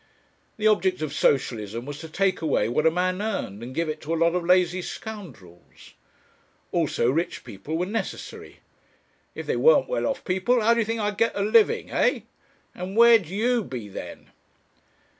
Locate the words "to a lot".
4.01-4.33